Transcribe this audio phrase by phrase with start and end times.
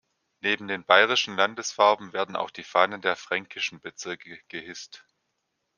[0.39, 5.05] Neben den bayerischen Landesfarben werden auch die Fahnen der fränkischen Bezirke gehisst.